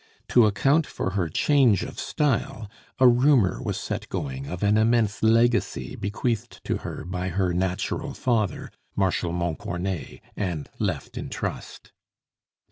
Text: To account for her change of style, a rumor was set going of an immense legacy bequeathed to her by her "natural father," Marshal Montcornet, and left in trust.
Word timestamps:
To 0.29 0.47
account 0.47 0.87
for 0.87 1.11
her 1.11 1.29
change 1.29 1.83
of 1.83 1.99
style, 1.99 2.67
a 2.97 3.07
rumor 3.07 3.61
was 3.61 3.79
set 3.79 4.09
going 4.09 4.47
of 4.47 4.63
an 4.63 4.75
immense 4.75 5.21
legacy 5.21 5.95
bequeathed 5.95 6.65
to 6.65 6.77
her 6.77 7.05
by 7.05 7.29
her 7.29 7.53
"natural 7.53 8.15
father," 8.15 8.71
Marshal 8.95 9.31
Montcornet, 9.31 10.21
and 10.35 10.67
left 10.79 11.19
in 11.19 11.29
trust. 11.29 11.91